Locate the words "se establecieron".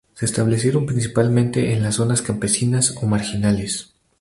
0.15-0.87